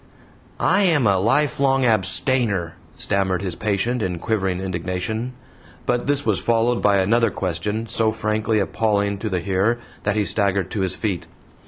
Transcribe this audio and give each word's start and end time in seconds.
"I 0.59 0.81
am 0.81 1.05
a 1.05 1.19
lifelong 1.19 1.85
abstainer," 1.85 2.73
stammered 2.95 3.43
his 3.43 3.53
patient 3.53 4.01
in 4.01 4.17
quivering 4.17 4.59
indignation. 4.59 5.33
But 5.85 6.07
this 6.07 6.25
was 6.25 6.39
followed 6.39 6.81
by 6.81 6.97
another 6.97 7.29
question 7.29 7.85
so 7.85 8.11
frankly 8.11 8.57
appalling 8.57 9.19
to 9.19 9.29
the 9.29 9.41
hearer 9.41 9.77
that 10.01 10.15
he 10.15 10.25
staggered 10.25 10.71
to 10.71 10.81
his 10.81 10.95
feet. 10.95 11.27